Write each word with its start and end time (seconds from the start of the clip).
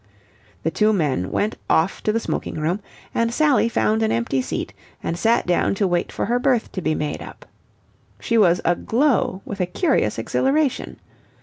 The 0.63 0.71
two 0.71 0.93
men 0.93 1.29
went 1.29 1.57
off 1.69 2.01
to 2.01 2.11
the 2.11 2.19
smoking 2.19 2.55
room, 2.55 2.79
and 3.13 3.31
Sally 3.31 3.69
found 3.69 4.01
an 4.01 4.11
empty 4.11 4.41
seat 4.41 4.73
and 5.03 5.15
sat 5.15 5.45
down 5.45 5.75
to 5.75 5.85
wait 5.87 6.11
for 6.11 6.25
her 6.25 6.39
berth 6.39 6.71
to 6.71 6.81
be 6.81 6.95
made 6.95 7.21
up. 7.21 7.45
She 8.19 8.35
was 8.35 8.61
aglow 8.65 9.43
with 9.45 9.61
a 9.61 9.67
curious 9.67 10.17
exhilaration. 10.17 10.97